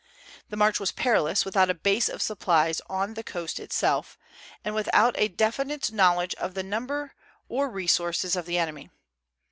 The 0.49 0.57
march 0.57 0.79
was 0.79 0.91
perilous, 0.91 1.45
without 1.45 1.69
a 1.69 1.75
base 1.75 2.09
of 2.09 2.23
supplies 2.23 2.81
on 2.89 3.13
the 3.13 3.21
coast 3.23 3.59
itself, 3.59 4.17
and 4.65 4.73
without 4.73 5.13
a 5.15 5.27
definite 5.27 5.91
knowledge 5.91 6.33
of 6.39 6.55
the 6.55 6.63
number 6.63 7.13
or 7.47 7.69
resources 7.69 8.35
of 8.35 8.47
the 8.47 8.57
enemy. 8.57 8.89